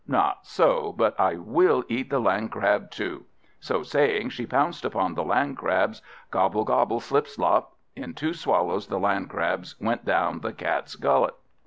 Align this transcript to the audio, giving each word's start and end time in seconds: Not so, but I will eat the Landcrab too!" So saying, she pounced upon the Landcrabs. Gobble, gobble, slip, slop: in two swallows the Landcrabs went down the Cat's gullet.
Not 0.07 0.47
so, 0.47 0.93
but 0.97 1.13
I 1.19 1.35
will 1.35 1.83
eat 1.87 2.09
the 2.09 2.19
Landcrab 2.19 2.89
too!" 2.89 3.25
So 3.59 3.83
saying, 3.83 4.29
she 4.29 4.47
pounced 4.47 4.83
upon 4.83 5.13
the 5.13 5.23
Landcrabs. 5.23 6.01
Gobble, 6.31 6.63
gobble, 6.63 6.99
slip, 6.99 7.27
slop: 7.27 7.75
in 7.95 8.15
two 8.15 8.33
swallows 8.33 8.87
the 8.87 8.97
Landcrabs 8.97 9.79
went 9.79 10.03
down 10.03 10.39
the 10.39 10.53
Cat's 10.53 10.95
gullet. 10.95 11.35